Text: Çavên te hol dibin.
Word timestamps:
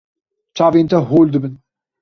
Çavên 0.55 0.87
te 0.87 0.95
hol 1.09 1.27
dibin. 1.33 1.53